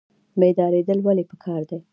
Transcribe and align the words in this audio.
بیداریدل 0.39 0.99
ولې 1.03 1.23
پکار 1.31 1.61
دي؟ 1.69 1.77